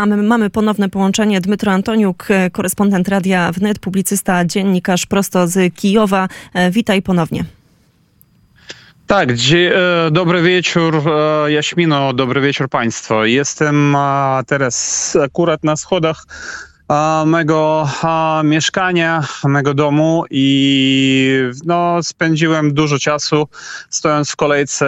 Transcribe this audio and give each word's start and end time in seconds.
Mamy, 0.00 0.16
mamy 0.16 0.50
ponowne 0.50 0.88
połączenie. 0.88 1.40
Dmytro 1.40 1.72
Antoniuk, 1.72 2.28
korespondent 2.52 3.08
Radia 3.08 3.52
Wnet, 3.52 3.78
publicysta, 3.78 4.44
dziennikarz 4.44 5.06
prosto 5.06 5.46
z 5.48 5.74
Kijowa. 5.74 6.28
Witaj 6.70 7.02
ponownie. 7.02 7.44
Tak, 9.06 9.34
dzie- 9.34 9.72
dobry 10.10 10.42
wieczór 10.42 11.02
Jaśmino, 11.48 12.12
dobry 12.12 12.40
wieczór 12.40 12.68
Państwu. 12.68 13.24
Jestem 13.24 13.96
teraz 14.46 15.16
akurat 15.24 15.64
na 15.64 15.76
schodach 15.76 16.24
mego 17.26 17.88
mieszkania, 18.44 19.24
mego 19.44 19.74
domu 19.74 20.24
i 20.30 21.42
no, 21.64 22.02
spędziłem 22.02 22.74
dużo 22.74 22.98
czasu 22.98 23.48
stojąc 23.90 24.30
w 24.30 24.36
kolejce 24.36 24.86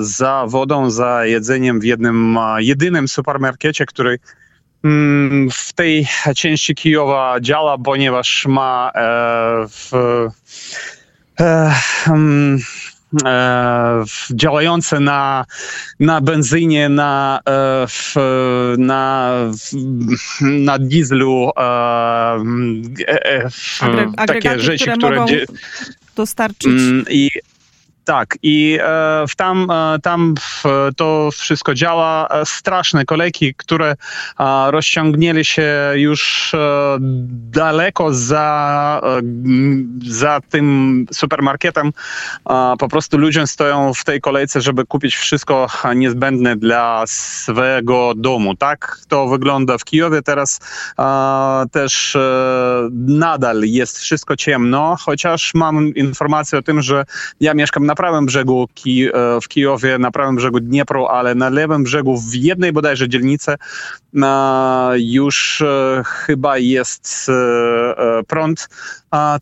za 0.00 0.44
wodą, 0.48 0.90
za 0.90 1.26
jedzeniem 1.26 1.80
w 1.80 1.84
jednym 1.84 2.38
jedynym 2.58 3.08
supermarkecie, 3.08 3.86
który 3.86 4.18
mm, 4.84 5.48
w 5.50 5.72
tej 5.72 6.08
części 6.36 6.74
Kijowa 6.74 7.40
działa, 7.40 7.78
ponieważ 7.78 8.46
ma 8.46 8.92
w, 9.68 9.90
mm, 12.06 12.58
działające 14.30 15.00
na, 15.00 15.44
na 16.00 16.20
benzynie, 16.20 16.88
na, 16.88 17.40
w, 17.88 18.14
na, 18.78 19.34
na 20.42 20.78
dieslu 20.78 21.50
Agre- 23.80 24.14
takie 24.26 24.58
rzeczy, 24.58 24.84
które, 24.84 24.96
które 24.96 25.16
mogą 25.16 25.32
dostarczyć. 26.16 26.72
I, 27.10 27.30
tak, 28.10 28.38
i 28.42 28.78
e, 28.82 29.24
tam, 29.36 29.70
e, 29.70 29.98
tam 30.02 30.34
to 30.96 31.28
wszystko 31.32 31.74
działa. 31.74 32.28
Straszne 32.44 33.04
kolejki, 33.04 33.54
które 33.54 33.90
e, 33.90 34.70
rozciągnęli 34.70 35.44
się 35.44 35.92
już 35.94 36.52
daleko 37.50 38.14
za, 38.14 39.00
za 40.08 40.40
tym 40.50 41.06
supermarketem. 41.12 41.92
Po 42.78 42.88
prostu 42.88 43.18
ludzie 43.18 43.46
stoją 43.46 43.94
w 43.94 44.04
tej 44.04 44.20
kolejce, 44.20 44.60
żeby 44.60 44.86
kupić 44.86 45.16
wszystko 45.16 45.66
niezbędne 45.96 46.56
dla 46.56 47.04
swojego 47.06 48.12
domu. 48.16 48.56
Tak 48.56 49.00
to 49.08 49.28
wygląda 49.28 49.78
w 49.78 49.84
Kijowie. 49.84 50.22
Teraz 50.22 50.60
też 51.72 52.16
nadal 53.06 53.62
jest 53.62 53.98
wszystko 53.98 54.36
ciemno, 54.36 54.96
chociaż 55.00 55.54
mam 55.54 55.94
informację 55.94 56.58
o 56.58 56.62
tym, 56.62 56.82
że 56.82 57.04
ja 57.40 57.54
mieszkam 57.54 57.86
na 57.86 57.94
prawym 58.00 58.26
brzegu 58.26 58.68
Ki 58.74 59.08
w 59.42 59.48
Kijowie, 59.48 59.98
na 59.98 60.10
prawym 60.10 60.36
brzegu 60.36 60.60
Dniepru, 60.60 61.06
ale 61.06 61.34
na 61.34 61.48
lewym 61.48 61.84
brzegu 61.84 62.18
w 62.18 62.34
jednej 62.34 62.72
bodajże 62.72 63.08
dzielnicy 63.08 63.54
już 64.96 65.62
chyba 66.06 66.58
jest 66.58 67.30
prąd. 68.26 68.68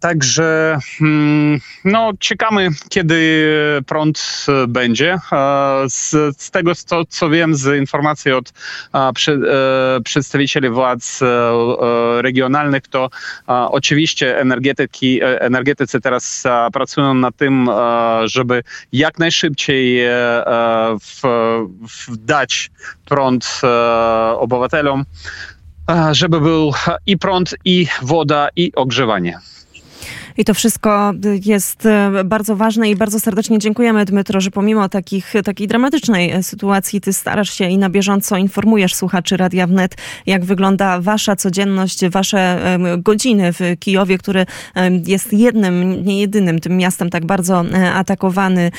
Także 0.00 0.78
hmm, 0.98 1.60
no, 1.84 2.12
czekamy, 2.18 2.68
kiedy 2.88 3.46
prąd 3.86 4.46
będzie. 4.68 5.18
Z, 5.88 6.10
z 6.40 6.50
tego, 6.50 6.74
co, 6.74 7.04
co 7.04 7.30
wiem 7.30 7.54
z 7.54 7.78
informacji 7.78 8.32
od 8.32 8.52
przy, 9.14 9.40
przedstawicieli 10.04 10.68
władz 10.68 11.20
regionalnych, 12.20 12.88
to 12.88 13.10
oczywiście 13.46 14.40
energetyki, 14.40 15.20
energetycy 15.22 16.00
teraz 16.00 16.44
pracują 16.72 17.14
nad 17.14 17.36
tym, 17.36 17.70
żeby 18.24 18.62
jak 18.92 19.18
najszybciej 19.18 20.08
w, 21.00 21.20
w 21.88 22.16
dać 22.16 22.70
prąd 23.08 23.60
obywatelom, 24.36 25.04
żeby 26.12 26.40
był 26.40 26.72
i 27.06 27.18
prąd, 27.18 27.54
i 27.64 27.86
woda, 28.02 28.48
i 28.56 28.72
ogrzewanie. 28.74 29.38
I 30.38 30.44
to 30.44 30.54
wszystko 30.54 31.12
jest 31.44 31.86
e, 31.86 32.24
bardzo 32.24 32.56
ważne 32.56 32.90
i 32.90 32.96
bardzo 32.96 33.20
serdecznie 33.20 33.58
dziękujemy, 33.58 34.04
Dmytro, 34.04 34.40
że 34.40 34.50
pomimo 34.50 34.88
takich, 34.88 35.32
takiej 35.44 35.68
dramatycznej 35.68 36.30
e, 36.30 36.42
sytuacji 36.42 37.00
ty 37.00 37.12
starasz 37.12 37.50
się 37.50 37.64
i 37.64 37.78
na 37.78 37.90
bieżąco 37.90 38.36
informujesz 38.36 38.94
słuchaczy 38.94 39.36
Radia 39.36 39.66
Wnet, 39.66 39.96
jak 40.26 40.44
wygląda 40.44 41.00
wasza 41.00 41.36
codzienność, 41.36 42.08
wasze 42.08 42.60
godziny 42.98 43.52
w 43.52 43.60
Kijowie, 43.78 44.18
który 44.18 44.46
jest 45.06 45.32
jednym, 45.32 46.04
nie 46.04 46.20
jedynym 46.20 46.58
tym 46.58 46.76
miastem 46.76 47.10
tak 47.10 47.26
bardzo 47.26 47.64
e, 47.72 47.92
atakowany 47.92 48.70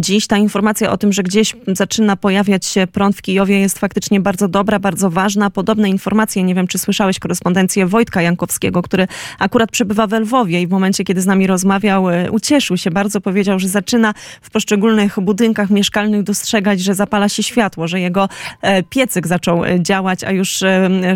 dziś. 0.00 0.26
Ta 0.26 0.38
informacja 0.38 0.90
o 0.90 0.96
tym, 0.96 1.12
że 1.12 1.22
gdzieś 1.22 1.56
zaczyna 1.66 2.16
pojawiać 2.16 2.66
się 2.66 2.86
prąd 2.86 3.16
w 3.16 3.22
Kijowie 3.22 3.60
jest 3.60 3.78
faktycznie 3.78 4.20
bardzo 4.20 4.48
dobra, 4.48 4.78
bardzo 4.78 5.10
ważna. 5.10 5.50
Podobne 5.50 5.88
informacje, 5.88 6.42
nie 6.42 6.54
wiem 6.54 6.66
czy 6.66 6.78
słyszałeś 6.78 7.18
korespondencję 7.18 7.86
Wojtka 7.86 8.22
Jankowskiego, 8.22 8.82
który 8.82 9.06
akurat 9.38 9.70
przebywa 9.70 10.06
w 10.06 10.12
Lwowie 10.12 10.62
i 10.62 10.66
w 10.66 10.70
momencie, 10.70 11.03
kiedy 11.04 11.20
z 11.20 11.26
nami 11.26 11.46
rozmawiał, 11.46 12.10
e, 12.10 12.30
ucieszył 12.30 12.76
się 12.76 12.90
bardzo, 12.90 13.20
powiedział, 13.20 13.58
że 13.58 13.68
zaczyna 13.68 14.14
w 14.42 14.50
poszczególnych 14.50 15.20
budynkach 15.20 15.70
mieszkalnych 15.70 16.22
dostrzegać, 16.22 16.80
że 16.80 16.94
zapala 16.94 17.28
się 17.28 17.42
światło, 17.42 17.88
że 17.88 18.00
jego 18.00 18.28
e, 18.62 18.82
piecyk 18.82 19.26
zaczął 19.26 19.64
e, 19.64 19.82
działać, 19.82 20.24
a 20.24 20.30
już 20.32 20.64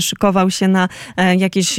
szykował 0.00 0.50
się 0.50 0.69
na 0.69 0.88
jakieś 1.38 1.77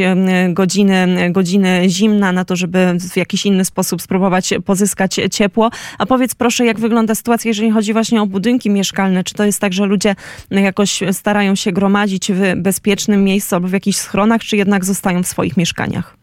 godziny, 0.49 1.31
godziny 1.31 1.83
zimna, 1.87 2.31
na 2.31 2.45
to, 2.45 2.55
żeby 2.55 2.97
w 3.13 3.17
jakiś 3.17 3.45
inny 3.45 3.65
sposób 3.65 4.01
spróbować 4.01 4.53
pozyskać 4.65 5.19
ciepło. 5.31 5.69
A 5.97 6.05
powiedz 6.05 6.35
proszę, 6.35 6.65
jak 6.65 6.79
wygląda 6.79 7.15
sytuacja, 7.15 7.49
jeżeli 7.49 7.71
chodzi 7.71 7.93
właśnie 7.93 8.21
o 8.21 8.25
budynki 8.25 8.69
mieszkalne? 8.69 9.23
Czy 9.23 9.33
to 9.33 9.45
jest 9.45 9.61
tak, 9.61 9.73
że 9.73 9.85
ludzie 9.85 10.15
jakoś 10.51 10.99
starają 11.11 11.55
się 11.55 11.71
gromadzić 11.71 12.31
w 12.31 12.55
bezpiecznym 12.55 13.23
miejscu 13.23 13.55
albo 13.55 13.67
w 13.67 13.73
jakichś 13.73 13.97
schronach, 13.97 14.41
czy 14.41 14.57
jednak 14.57 14.85
zostają 14.85 15.23
w 15.23 15.27
swoich 15.27 15.57
mieszkaniach? 15.57 16.19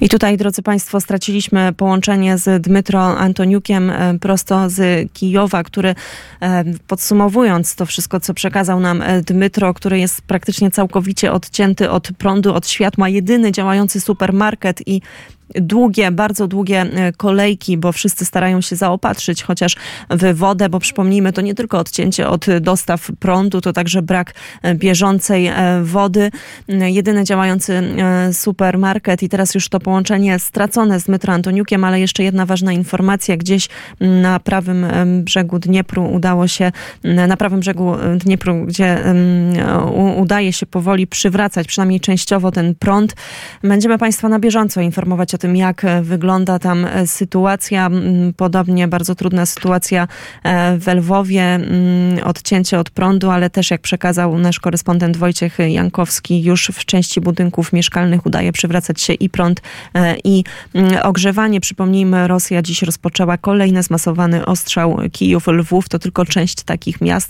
I 0.00 0.08
tutaj, 0.08 0.36
drodzy 0.36 0.62
Państwo, 0.62 1.00
straciliśmy 1.00 1.72
połączenie 1.72 2.38
z 2.38 2.62
Dmytro 2.62 3.18
Antoniukiem 3.18 3.90
e, 3.90 4.18
prosto 4.18 4.70
z 4.70 5.12
Kijowa, 5.12 5.62
który 5.62 5.94
e, 6.42 6.64
podsumowując 6.86 7.74
to 7.74 7.86
wszystko, 7.86 8.20
co 8.20 8.34
przekazał 8.34 8.80
nam 8.80 9.02
e, 9.02 9.22
Dmytro, 9.22 9.74
który 9.74 9.98
jest 9.98 10.22
praktycznie 10.22 10.70
całkowicie 10.70 11.32
odcięty 11.32 11.90
od 11.90 12.08
prądu, 12.18 12.54
od 12.54 12.68
światła, 12.68 13.08
jedyny 13.08 13.52
działający 13.52 14.00
supermarket 14.00 14.88
i 14.88 15.00
długie, 15.54 16.10
bardzo 16.10 16.48
długie 16.48 16.80
e, 16.80 17.12
kolejki, 17.12 17.76
bo 17.76 17.92
wszyscy 17.92 18.24
starają 18.24 18.60
się 18.60 18.76
zaopatrzyć 18.76 19.42
chociaż 19.42 19.76
w 20.10 20.34
wodę, 20.34 20.68
bo 20.68 20.80
przypomnijmy, 20.80 21.32
to 21.32 21.40
nie 21.40 21.54
tylko 21.54 21.78
odcięcie 21.78 22.28
od 22.28 22.46
dostaw 22.60 23.10
prądu, 23.18 23.60
to 23.60 23.72
także 23.72 24.02
brak 24.02 24.34
e, 24.62 24.74
bieżącej 24.74 25.46
e, 25.46 25.54
wody. 25.82 26.30
Jedyny 26.68 27.24
działający 27.24 27.82
supermarket 28.32 29.22
i 29.22 29.28
teraz 29.28 29.54
już 29.54 29.68
to 29.68 29.80
połączenie 29.80 30.38
stracone 30.38 31.00
z 31.00 31.08
Metro 31.08 31.32
Antoniukiem, 31.32 31.84
ale 31.84 32.00
jeszcze 32.00 32.22
jedna 32.22 32.46
ważna 32.46 32.72
informacja. 32.72 33.36
Gdzieś 33.36 33.68
na 34.00 34.40
prawym 34.40 34.86
brzegu 35.24 35.58
Dniepru 35.58 36.12
udało 36.12 36.48
się, 36.48 36.72
na 37.04 37.36
prawym 37.36 37.60
brzegu 37.60 37.94
Dniepru, 38.16 38.64
gdzie 38.66 38.98
udaje 40.16 40.52
się 40.52 40.66
powoli 40.66 41.06
przywracać, 41.06 41.66
przynajmniej 41.66 42.00
częściowo 42.00 42.50
ten 42.50 42.74
prąd. 42.74 43.16
Będziemy 43.62 43.98
Państwa 43.98 44.28
na 44.28 44.38
bieżąco 44.38 44.80
informować 44.80 45.34
o 45.34 45.38
tym, 45.40 45.56
jak 45.56 45.84
e, 45.84 46.02
wygląda 46.02 46.58
tam 46.58 46.84
e, 46.84 47.06
sytuacja. 47.06 47.90
Podobnie 48.36 48.88
bardzo 48.88 49.14
trudna 49.14 49.46
sytuacja 49.46 50.08
e, 50.42 50.78
w 50.78 50.86
Lwowie, 50.86 51.60
odcięcie 52.24 52.78
od 52.78 52.90
prądu, 52.90 53.30
ale 53.30 53.50
też 53.50 53.70
jak 53.70 53.80
przekazał 53.80 54.38
nasz 54.38 54.60
korespondent 54.60 55.16
Wojciech 55.16 55.58
Jankowski, 55.58 56.42
już 56.42 56.70
w 56.74 56.84
części 56.84 57.20
budynków 57.20 57.72
mieszkalnych 57.72 58.26
udaje 58.26 58.52
przywracać 58.52 59.00
się 59.00 59.12
i 59.12 59.28
prąd, 59.28 59.62
i 60.24 60.44
ogrzewanie. 61.02 61.60
Przypomnijmy, 61.60 62.28
Rosja 62.28 62.62
dziś 62.62 62.82
rozpoczęła 62.82 63.36
kolejny 63.38 63.82
zmasowany 63.82 64.46
ostrzał 64.46 64.96
Kijów-Lwów. 65.12 65.88
To 65.88 65.98
tylko 65.98 66.24
część 66.24 66.62
takich 66.62 67.00
miast. 67.00 67.10